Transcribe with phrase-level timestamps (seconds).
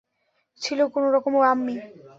[0.61, 1.75] ছিল কোনোরকম, আম্মি।